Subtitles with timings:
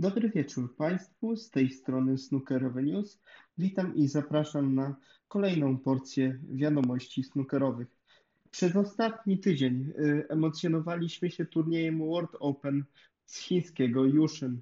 [0.00, 3.20] Dobry wieczór Państwu, z tej strony Snookerowe News.
[3.58, 4.96] Witam i zapraszam na
[5.28, 7.88] kolejną porcję wiadomości snookerowych.
[8.50, 12.84] Przez ostatni tydzień y, emocjonowaliśmy się turniejem World Open
[13.26, 14.60] z chińskiego Yushin.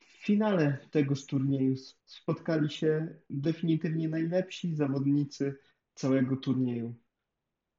[0.00, 5.58] W finale tegoż turnieju spotkali się definitywnie najlepsi zawodnicy
[5.94, 6.94] całego turnieju,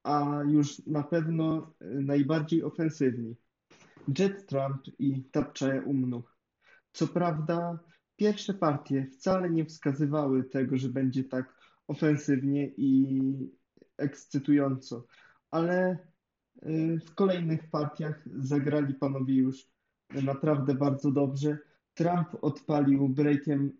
[0.03, 3.35] a już na pewno y, najbardziej ofensywni.
[4.19, 6.32] Jet Trump i Tapchae Umnuch.
[6.93, 7.79] Co prawda,
[8.15, 11.55] pierwsze partie wcale nie wskazywały tego, że będzie tak
[11.87, 13.19] ofensywnie i
[13.97, 15.07] ekscytująco,
[15.51, 15.97] ale
[16.65, 19.67] y, w kolejnych partiach zagrali panowie już
[20.23, 21.57] naprawdę bardzo dobrze.
[21.93, 23.77] Trump odpalił breakiem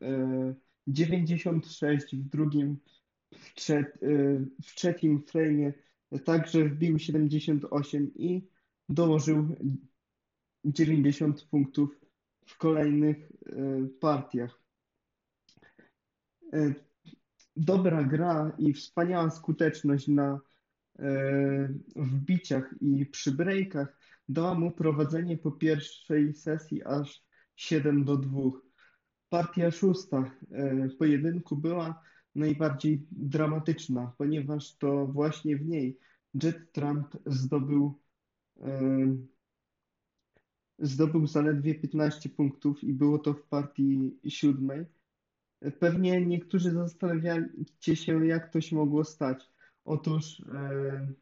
[0.87, 2.77] 96 y, w drugim,
[3.37, 5.73] w, trze y, w trzecim frame'ie
[6.25, 8.47] także wbił 78 i
[8.89, 9.47] dołożył
[10.65, 12.03] 90 punktów
[12.45, 14.61] w kolejnych e, partiach.
[16.53, 16.73] E,
[17.55, 20.39] dobra gra i wspaniała skuteczność na
[20.99, 23.97] e, wbiciach i przy breakach
[24.29, 27.23] dała mu prowadzenie po pierwszej sesji aż
[27.55, 28.41] 7 do 2.
[29.29, 30.31] Partia szósta
[30.99, 32.03] pojedynku była
[32.35, 35.99] najbardziej dramatyczna, ponieważ to właśnie w niej
[36.43, 37.99] Jet Trump zdobył
[40.83, 44.85] Zdobył zaledwie 15 punktów i było to w partii siódmej.
[45.79, 49.49] Pewnie niektórzy zastanawiacie się, jak to się mogło stać.
[49.85, 51.13] Otóż e,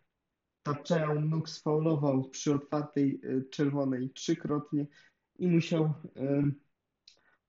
[0.64, 4.88] Tapczają nóg sfaulował przy otwartej e, czerwonej trzykrotnie
[5.40, 6.52] i musiał e,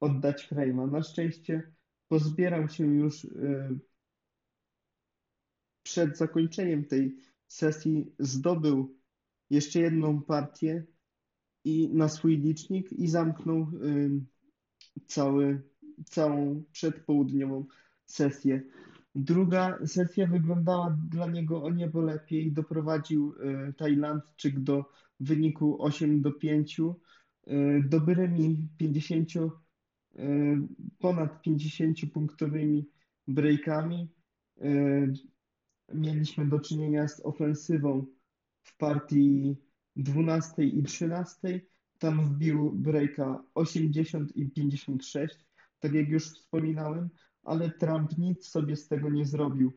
[0.01, 0.91] oddać frame'a.
[0.93, 1.73] Na szczęście
[2.09, 3.29] pozbierał się już e,
[5.83, 7.17] przed zakończeniem tej
[7.47, 8.99] sesji, zdobył
[9.51, 10.87] jeszcze jedną partię
[11.65, 13.67] i na swój licznik i zamknął
[15.07, 15.63] cały,
[16.05, 17.67] całą przedpołudniową
[18.07, 18.63] sesję.
[19.15, 22.53] Druga sesja wyglądała dla niego o niebo lepiej.
[22.53, 23.35] Doprowadził
[23.69, 24.85] y, Tajlandczyk do
[25.21, 29.39] wyniku 8 do 5, y, dobrymi 50, y,
[30.99, 32.89] ponad 50 punktowymi
[33.29, 34.09] breakami.
[35.95, 38.07] Mieliśmy do czynienia z ofensywą
[38.63, 39.57] w partii
[39.97, 41.61] 12 i 13.
[41.99, 45.35] Tam wbił breaka 80 i 56,
[45.81, 47.09] tak jak już wspominałem,
[47.45, 49.73] ale Trump nic sobie z tego nie zrobił.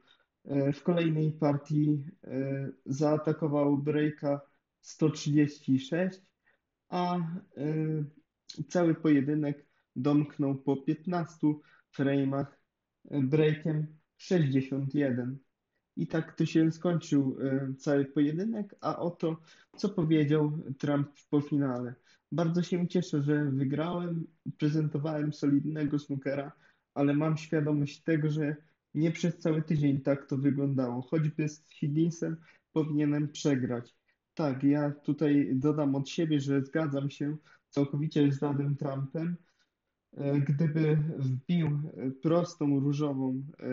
[0.46, 4.42] E, w kolejnej partii e, zaatakował breaka
[4.82, 6.22] 136,
[6.90, 7.24] a e,
[8.70, 9.66] cały pojedynek
[9.96, 11.38] domknął po 15
[11.98, 12.46] frame'ach
[13.12, 13.88] breakiem
[14.18, 15.45] 61.
[15.98, 19.38] I tak to się skończył e, cały pojedynek, a oto
[19.78, 21.96] co powiedział Trump po finale.
[22.32, 26.52] Bardzo się cieszę, że wygrałem, prezentowałem solidnego snookera,
[26.94, 28.56] ale mam świadomość tego, że
[28.94, 31.02] nie przez cały tydzień tak to wyglądało.
[31.02, 32.38] Choćby z Higginsem
[32.74, 33.96] powinienem przegrać.
[34.34, 37.38] Tak, ja tutaj dodam od siebie, że zgadzam się
[37.70, 39.36] całkowicie z Radem Trumpem,
[40.18, 43.66] gdyby wbił e, prostą różową e,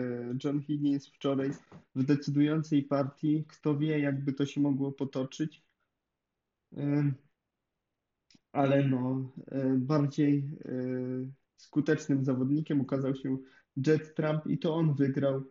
[0.43, 1.51] John Higgins wczoraj
[1.95, 5.63] w decydującej partii, kto wie, jakby to się mogło potoczyć.
[8.51, 9.31] Ale no,
[9.77, 10.49] bardziej
[11.57, 13.37] skutecznym zawodnikiem okazał się
[13.87, 15.43] Jet Trump i to on wygrał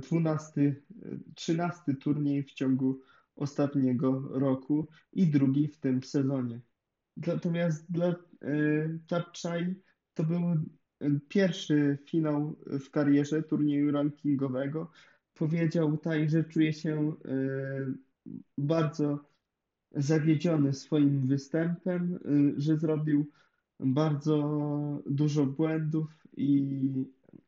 [0.00, 0.76] 12,
[1.34, 3.00] 13 turniej w ciągu
[3.36, 6.60] ostatniego roku i drugi w tym sezonie.
[7.16, 8.14] Natomiast dla
[9.06, 9.74] Tapczaj
[10.14, 10.56] to był e,
[11.28, 14.90] pierwszy finał w karierze turnieju rankingowego.
[15.34, 17.92] Powiedział tutaj, że czuje się e,
[18.58, 19.18] bardzo
[19.92, 23.26] zawiedziony swoim występem, e, że zrobił
[23.80, 26.80] bardzo dużo błędów i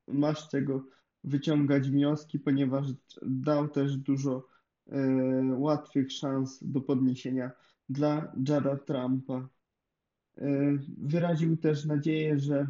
[0.09, 0.85] ma z czego
[1.25, 2.87] wyciągać wnioski, ponieważ
[3.23, 4.47] dał też dużo
[5.57, 7.51] łatwych szans do podniesienia
[7.89, 9.49] dla Jada Trumpa.
[10.39, 12.67] E, wyraził też nadzieję, że,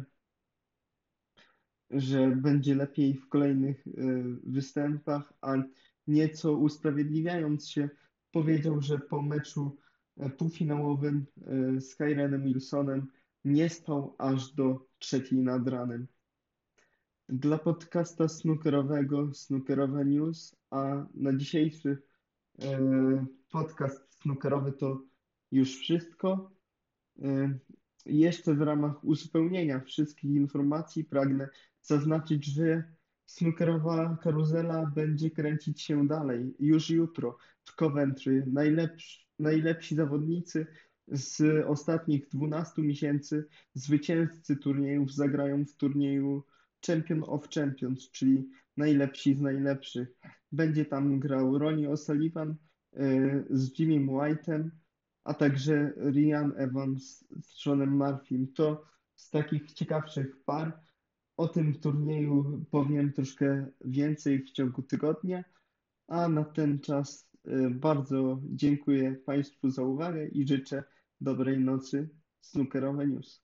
[1.89, 3.91] że będzie lepiej w kolejnych e,
[4.43, 5.55] występach, a
[6.07, 7.89] nieco usprawiedliwiając się,
[8.31, 9.77] powiedział, że po meczu
[10.17, 11.25] e, półfinałowym
[11.79, 13.07] z Kyrenem Wilsonem
[13.45, 16.07] nie spał aż do trzeciej nad ranem.
[17.29, 21.97] Dla podcasta snookerowego Snookerowe News, a na dzisiejszy
[23.49, 25.01] podcast snookerowy to
[25.51, 26.52] już wszystko.
[27.19, 27.59] Y,
[28.05, 31.49] jeszcze w ramach uzupełnienia wszystkich informacji pragnę
[31.81, 32.83] zaznaczyć, że
[33.25, 36.55] snookerowa karuzela będzie kręcić się dalej.
[36.59, 40.67] Już jutro w Coventry najlepsi, najlepsi zawodnicy
[41.07, 46.43] z ostatnich 12 miesięcy zwycięzcy turniejów zagrają w turnieju
[46.87, 50.07] Champion of Champions, czyli najlepsi z najlepszych.
[50.51, 52.53] Będzie tam grał Ronnie O'Sullivan
[52.93, 54.69] y, z Jimmym White'em,
[55.23, 58.53] a także Ryan Evans z Seanem Murphym.
[58.53, 58.85] To
[59.15, 60.79] z takich ciekawszych par.
[61.37, 65.43] O tym turnieju powiem troszkę więcej w ciągu tygodnia,
[66.07, 70.83] a na ten czas y, bardzo dziękuję Państwu za uwagę i życzę
[71.21, 72.09] dobrej nocy.
[72.41, 73.43] Snookerowe News.